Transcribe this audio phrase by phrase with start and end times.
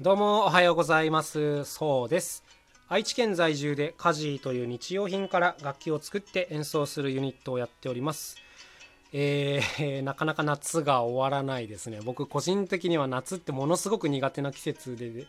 [0.00, 1.66] どうもおはようございます。
[1.66, 2.42] そうです。
[2.88, 8.38] 愛知県在住でカジーという日用品から楽器を作って演奏するユニットをやっております。
[9.12, 12.00] えー、 なかなか夏が終わらないですね。
[12.02, 15.26] 僕個人的には夏ってものすごく苦手な季節で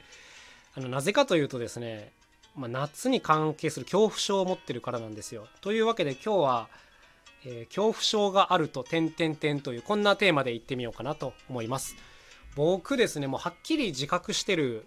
[0.77, 2.13] あのなぜかというとですね、
[2.55, 5.49] まあ、夏に関係する恐怖症を持ってるからなんですよ。
[5.59, 6.67] というわけで今日は、
[7.43, 11.97] えー、恐怖症があると点々点というこんなテーマでいってみようかなと思います。
[12.55, 14.85] 僕ですねもうはっきり自覚してる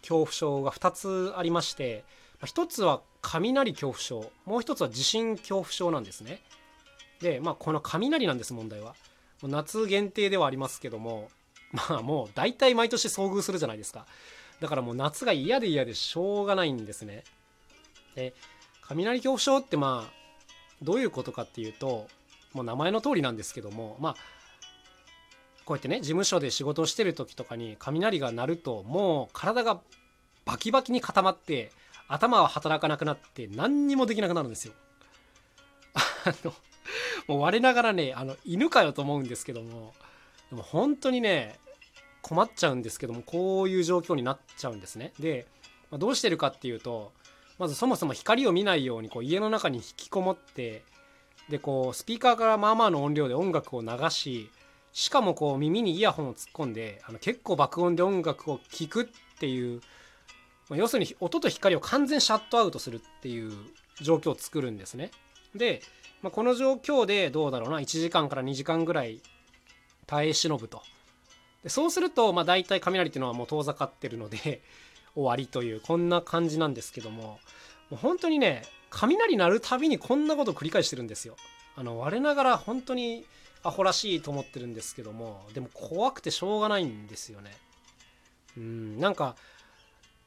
[0.00, 2.04] 恐怖症が2つありまして
[2.42, 6.40] 1つは雷恐怖症もう1つは地震恐怖症なんですね。
[7.20, 8.94] でまあこの雷なんです問題は。
[9.44, 11.28] 夏限定ではありますけども
[11.72, 14.06] まあもう大体毎年遭遇するじゃないですか。
[14.60, 17.24] だからもう夏が嫌で嫌でしょうがないんですね。
[18.14, 18.34] で
[18.82, 20.12] 雷恐怖症ってまあ
[20.82, 22.08] どういうことかっていうと
[22.52, 24.16] もう名前の通りなんですけどもまあ
[25.64, 29.80] こうやってね事務所で仕事をしてる時とかに雷が鳴るともう体が
[30.44, 31.70] バキバキに固まって
[32.08, 34.74] 頭は働かなくなって何にもできなくなるんですよ。
[36.24, 36.52] あの
[37.26, 39.94] もう我ながらねあの犬かよと思うんですけども
[40.50, 41.58] でも本当にね
[42.22, 45.12] 困っちゃうんですけどもこういう状況になっちゃうんですね。
[45.18, 45.46] で、
[45.90, 47.12] ま、どうしてるかっていうと
[47.58, 50.82] まずそもそも光を見ないようにこう家の中に引きこもって
[51.48, 54.50] でこうスピーカーからまあまあの音量で音楽を流し
[54.92, 59.06] しかもこう耳にイヤホンを突っ込んであの結構爆音で音楽を聴くっ
[59.38, 59.80] ていう
[60.70, 63.52] 要するに音と光を完全シャットアウトするっていう
[64.00, 65.10] 状況を作るんですね。
[65.54, 65.82] で、
[66.22, 69.20] まあ、この状況でどうだろうな1時間から2時間ぐらい
[70.06, 70.82] 耐え忍ぶと。
[71.62, 74.62] でそうするとまあ大体雷っていうのはもう遠ざかってるので
[75.14, 77.38] 終わりというこんな感じなんですけどもも
[77.92, 81.36] う本当にね雷鳴るたびにこんなことを繰り返してるんですよ。
[81.76, 83.24] あの我ながら本当に
[83.64, 87.52] アホらしいと思ってるんですけどもでも怖くてしょうがないんですよね。
[88.56, 89.36] うんなんか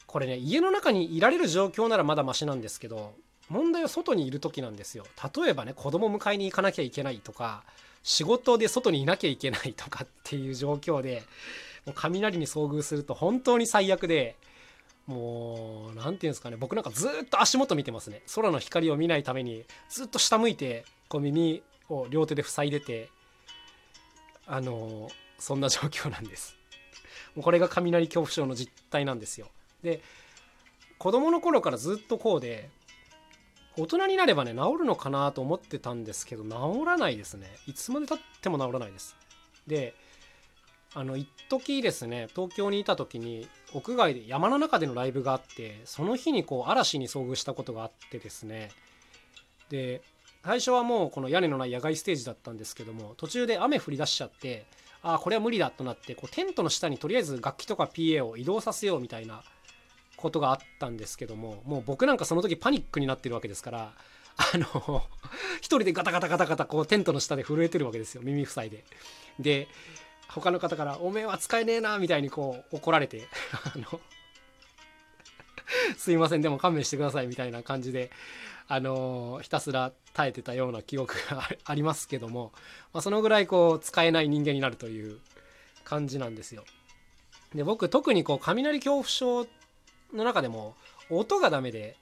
[0.08, 3.14] これね家の中にいられる状況ならまだマシなんですけど
[3.50, 5.05] 問題は外にいる時なんですよ。
[5.36, 7.64] 例えばね子供迎えに行かなきゃいけないとか
[8.04, 11.23] 仕事で外にいなきゃいけないとかっていう状況で
[11.86, 14.36] もう雷に遭遇すると本当に最悪で
[15.05, 18.21] もう何て言うんですかね僕なんかずっと足元見てますね。
[18.33, 23.09] 空の光を見ないためにずっと下向いてこう耳を両手で塞いでて
[24.48, 26.58] あのそんな状況なんです。
[27.36, 29.48] もうこれが雷恐怖症の実態なんですよ。
[29.83, 30.02] で
[30.98, 32.70] 子供の頃からずっとこうで
[33.78, 37.48] 大人になればね治るのかなと思ってたんですけど治らないですね。
[37.67, 39.16] いつまでたっても治らないです。
[39.67, 39.95] で
[40.94, 48.70] あの一時ですね東京にいた時に屋外で山の中でのライブがあってその日にこう嵐に遭遇したことがあってですね。
[49.70, 50.02] で
[50.45, 54.66] 最初はもうこの屋根のない野外ステージだったんですけども途中で雨降り出しちゃって
[55.02, 59.42] ああこれは無理だとなってこうテントの下にとりあえず楽器とか PA を移動させようみたいな
[60.17, 63.94] ことがあったんですけどももう僕なんかその時パニックになってるわけですから
[64.38, 65.04] あの
[65.58, 68.86] 一人でガタガタガタガタこうテントの下で震えてるわけですよ耳塞いで。
[69.39, 69.67] で
[70.27, 73.27] 他の方から「おめえは使えねえな」みたいにこう怒られて
[73.76, 74.02] あの
[75.98, 78.11] すいませんでも勘弁してくださいみたいな感じで
[78.67, 82.52] あのひたすら耐えてたような記憶がありますけども、
[82.93, 85.20] まあ、そのぐらいこう使えない人間になるという
[85.83, 86.65] 感じなんですよ。
[87.53, 89.48] で僕特にこう雷恐怖症
[90.14, 90.76] の中でも
[91.09, 91.95] 音がダメで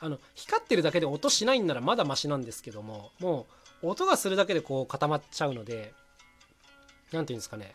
[0.00, 3.46] あの光ってるだけで音しないんならまだマシなんですけどもも
[3.82, 5.94] う音がするだけでこう固まっちゃうので
[7.12, 7.74] 何て言うんですかね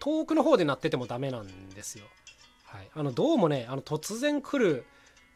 [0.00, 2.06] 遠くの方で鳴っててもダメなんですよ。
[2.70, 4.84] はい、あのどうもねあの突然来る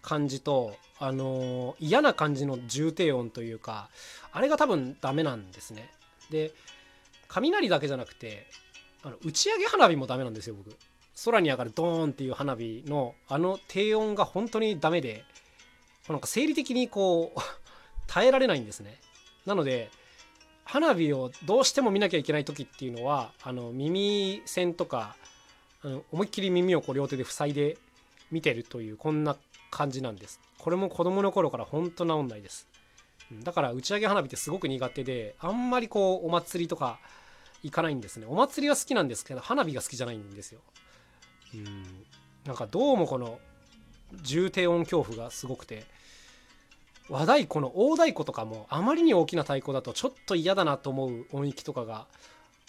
[0.02, 3.88] 感じと、あのー、嫌な感じの重低音というか
[4.32, 5.90] あれが多分ダメなんですね。
[6.30, 6.52] で
[7.28, 8.46] 雷だけじゃなくて
[9.02, 10.76] あの打ち上げ花火もダメなんですよ僕。
[11.24, 15.24] 空に上がるドーンっていう花火のあの低音が本当にダメで
[16.10, 17.40] なんか生理的にこう
[18.08, 19.00] 耐えられないんですね。
[19.46, 19.90] なので
[20.64, 25.16] 花火をどうしても見なきゃいけない時っていうのはあの耳栓とか
[25.84, 27.76] あの思いっきり耳をこう両手で塞いで
[28.30, 29.36] 見てるというこんな
[29.70, 30.40] 感じなんです。
[30.58, 32.68] これも子供の頃からほんと治んないです。
[33.42, 36.98] だから打ち上げ花火ってすごく苦手であんまりこうお祭りとか
[37.62, 38.26] 行かないんですね。
[38.28, 40.60] お祭りは好きなんですけど花火が好きじゃないんですよ。
[41.54, 41.84] うん
[42.44, 43.38] なんかどうもこの
[44.20, 45.84] 重低音恐怖がすごくて
[47.08, 52.06] 和太鼓の大太鼓とかもあまりに大きな太鼓だとちょっと嫌だなと思う音域とかが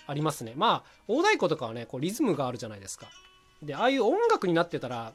[0.08, 0.54] ありますね。
[0.56, 3.08] まあ大太鼓とかはねこうリズムがあるじゃないですか。
[3.62, 5.14] でああいう音楽になってたら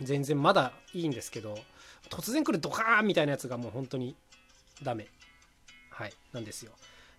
[0.00, 1.58] 全然まだいいんですけど
[2.08, 4.16] 突然来るドカーンみたいなやつがもう本当に
[4.82, 5.08] ダメ。
[5.90, 6.72] はいなんですよ。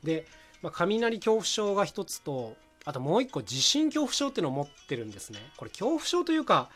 [0.03, 0.25] で、
[0.61, 5.39] まあ、雷恐怖症が一つとあともう一個地震恐怖症っていうのを持ってるんですね。
[5.57, 6.69] これ恐怖症というか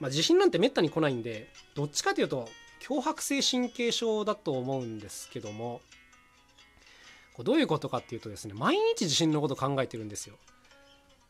[0.00, 2.48] まあ、地震なんてめったに来ないんでどっちかというと
[2.80, 5.82] 強迫性神経症だと思うんですけども
[7.40, 10.36] こうどういうことかっていうとですね毎日地震のこと考えてるんですよ。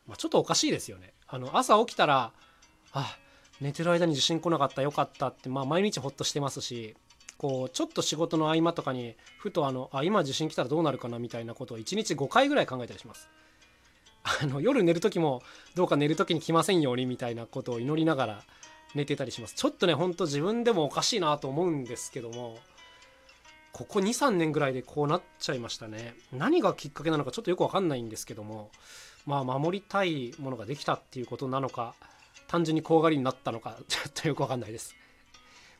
[0.07, 1.13] まあ、ちょっとおかしいですよね。
[1.27, 2.33] あの朝起きたら
[2.91, 3.17] あ
[3.61, 6.97] 寝てる間に地震来なかったよかったって、まあ、毎日ほっとしてますし
[7.37, 13.29] こうちょっと仕事の合間とかにふとあのあ今地震来たらどうなるかなみたいなことを1日5回ぐらい考えたりします。
[14.23, 15.41] あの夜寝る時も
[15.75, 18.43] どうか寝る時に来ませんようにみたいなことを祈りながら
[18.93, 22.59] 寝てたりしますちょっとねほんと自分でもおかしいなと思うんですけども
[23.73, 26.15] ここ23年ぐらいでこうなっちゃいましたね。
[26.33, 28.71] 何がきっかけなのかちょっとよくわかんないんですけども。
[29.25, 31.93] まあ守りたいものができたっていうことなのか
[32.47, 34.95] 単純に怖がりになったのかちょっとよくわかんないです、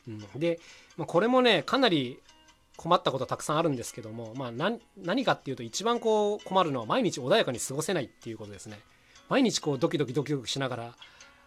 [0.08, 0.60] うん、で、
[0.98, 2.20] まあ、これもねかなり
[2.78, 4.52] 困ったことたくさんあるんですけども、まあ、
[4.98, 8.80] 何かっていうと一番こう困るのは毎日穏やかに過ごせないっていうことですね。
[9.30, 10.96] 毎日こうドキドキドキドキしながら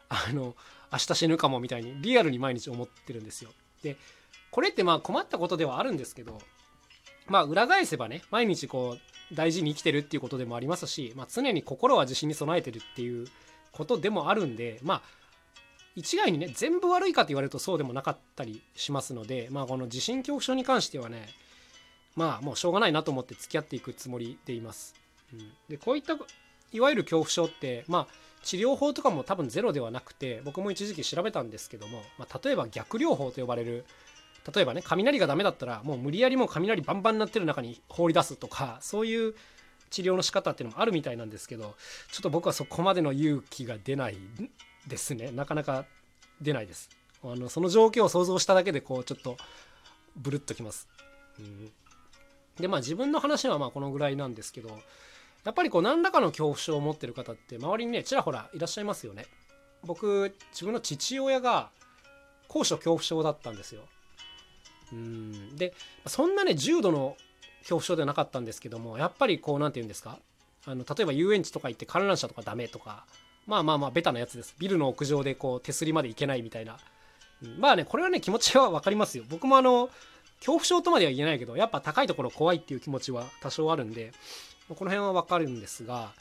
[0.08, 0.54] あの
[0.92, 3.50] 明日死ぬかもみたいにリアルに毎日思ってるんですよ。
[3.82, 3.96] で
[4.54, 6.38] これってまあ困ったことではあるんですけど
[7.26, 13.26] まあ裏返せばね毎日こう大事に生きてるっていうことでもありますし、まあ、常に心は自信に備えてるっていう
[13.72, 15.02] ことでもあるんでまあ
[15.96, 21.26] 一概にね全部悪いかって言われるとそうでもなかったりしますのでまあこの地震恐怖症に関してはね
[22.14, 24.94] まあもうしょうがないなと思って付き合っていくつもりでいます。
[25.32, 26.16] うん、でこういった
[26.72, 28.14] いわゆる恐怖症ってまあ
[28.44, 33.84] 治療法とかも多分ゼロではなくて僕も一時期調べたんですけども、まあ、例えば逆療法と呼ばれる
[34.52, 39.34] 例えばね雷がダメだったらもう無理やりもう雷バンバンになってる中に放り出すとかそういう
[39.90, 41.74] 治療の仕方っていうのもあるみたいなんですけど
[42.10, 44.16] ちょっと僕はそこまでの勇気が出ない
[44.86, 45.30] ですね。
[45.30, 45.86] なかなか
[46.40, 46.90] 出ないです。
[47.22, 49.36] あのその状況を想像しただけでこうちょっと
[50.16, 50.88] ブルッときます、
[51.38, 51.70] うん、
[52.60, 54.68] でまあ自分の話はまあこのぐらいなんですけど
[55.44, 59.26] やっぱりこう何らかの恐怖症を持ってる方って周りにねちらほらいらっしゃいますよね。
[59.84, 61.70] 僕自分の父親が
[62.48, 63.82] 高所恐怖症だったんですよ。
[64.94, 65.56] うん。
[65.56, 65.74] で
[66.06, 67.16] そんなね重度の
[67.60, 70.18] 恐怖症ではなかったんですけどもやっぱりこう何て言うんですか？
[70.66, 73.04] あの例えば遊園地とか行って観覧車とかダメとか
[73.46, 74.54] まあまあまあベタなやつです。
[74.58, 76.78] ビルの屋上でこう手すりまで行けないみたいな、
[77.42, 79.24] うん、まあねこれはね気持ちは分かりますよ。
[79.28, 79.90] 僕もあの
[80.38, 84.12] 恐怖症とまでは言えないけどやっぱ高いところ怖いっていう気持ちは多少あるんで
[84.68, 86.12] この辺は分かるんですが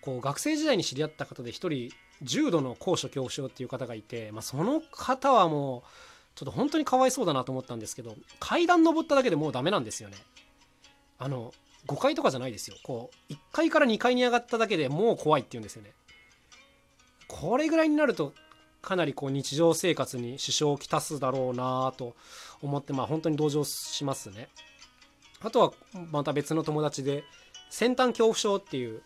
[0.00, 1.90] こう学生時代に知り合った方で一人
[2.22, 5.88] 重度の高所恐怖症っていう方がいて、まあ、その方はもう
[6.34, 10.16] ちょっと本当にかわいそうだなと思ったんですけど階段登っただけでもうダメなんですよね。
[11.18, 11.52] あの
[11.86, 12.76] 5階とかじゃないですよ。
[12.82, 15.92] こう1階から2階に上がっただけでもう怖いっていうんですよね。
[17.28, 18.32] これぐらいになると
[18.80, 22.14] かなりこう日常生活に支障をきたすだろうなと
[22.62, 24.48] 思ってまあ本当に同情しますね。
[25.40, 25.72] あとは
[26.10, 27.24] また別の友達で
[27.70, 29.02] 先端恐怖症っていう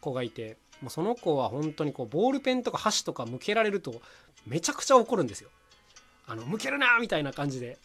[0.00, 4.00] 子がいてもうその子は本当にこうボールペンとか箸とか向けられると
[4.46, 5.50] めちゃくちゃ怒るんですよ。
[6.26, 7.78] あの向けるなみたいな感じで。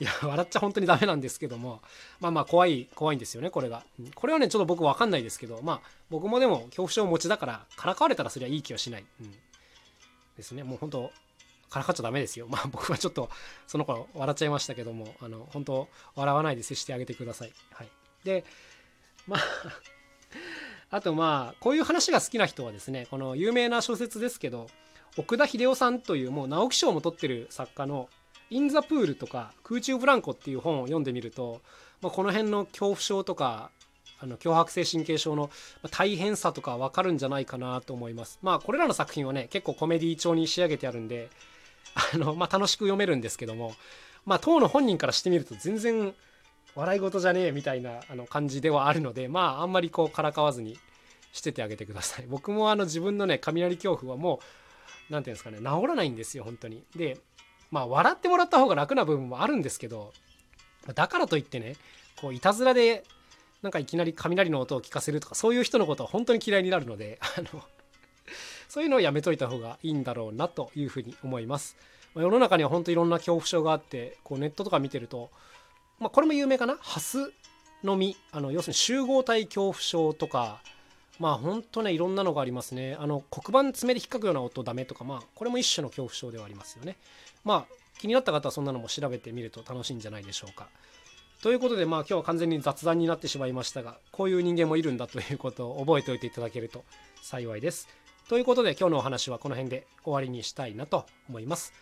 [0.00, 1.80] いや笑っちゃ本当にダメなんですけども。
[2.20, 3.84] まあまあ怖い怖いんですよねこれが。
[4.14, 5.60] これはねちょっと僕分かんないですけど。
[5.62, 5.80] まあ
[6.10, 9.32] 僕もでも恐怖症持ちだからからかわれたらそりゃいい気はしない、うん、
[10.36, 10.62] ですね。
[10.62, 11.12] もう本当
[11.70, 12.46] からかっちゃダメですよ。
[12.48, 13.30] まあ僕はちょっと
[13.66, 15.14] その頃笑っちゃいましたけども。
[15.20, 17.52] あの本当笑わないで接してあげてください。
[17.72, 17.88] はい。
[18.24, 18.44] で
[19.26, 19.40] まあ
[20.90, 24.68] あとまあこういう話が好きな人はですねこの有名な小説ですけど
[25.16, 28.08] 奥田秀夫さんというもう直木賞も取ってる作家の
[28.50, 31.60] 「イン・ザ・プール」とか「空中ブランコ」っていう本を読んでみると、
[32.00, 33.70] まあ、この辺の恐怖症とか
[34.20, 35.50] あの強迫性神経症の
[35.90, 38.38] 大変さとか分かるんじゃないかなと思います。
[38.42, 41.28] まあこれらの作品はね結構コメディ調に仕上げてあるんで
[42.14, 43.74] あの、まあ、楽しく読めるんですけども、
[44.24, 46.14] まあ、当の本人からしてみると全然
[46.74, 50.78] 笑い事じゃねえみたいなあの感じではあるので、まあ、あんまりこうからかわずに
[51.32, 52.26] しててあげてください。
[52.28, 54.44] 僕もあの自分のね、雷恐怖はもう、
[55.12, 56.82] 何て言うんですかね、治らないんですよ、本当に。
[56.96, 57.18] で、
[57.70, 60.12] まあ、笑ってもらった方が楽な部分もあるんですけど、
[60.94, 61.76] だからといってね、
[62.20, 63.04] こう、いたずらで、
[63.60, 67.62] なんかいきなり雷の音を聞かせるとか、そういう人のことは本当に嫌いになるので、 あの、
[68.68, 71.76] そういうのをやめといた方がいいんだろうなというふうに思います。
[72.14, 75.30] ま世の中には本当いろんな恐怖症があってこうネットとか見てると、
[75.98, 76.76] まあ、これも有名かな？
[76.80, 77.32] ハス
[77.84, 80.62] の実あの要するに集合体恐怖症とか
[81.18, 86.96] まあ本当ねいろんなのがありますねあの黒板爪で引っかくような音ダメとかまあこれも一種の恐怖症ではありますよね
[87.44, 90.68] まあ気になった方はそんなのも調べてみると楽しいんじゃないでしょうか
[91.42, 96.84] ということでまあ今日は完全に雑談になってしまいましたがこういう人間もいるんだということを覚えておいていただけると
[97.22, 97.88] 幸いです
[98.28, 101.72] ということで今日のお話はこの辺で終わりにしたいなと思います。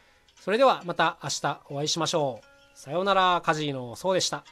[0.41, 2.79] それではまた明日お会いしましょう。
[2.79, 4.45] さようなら、カジーのそうでした。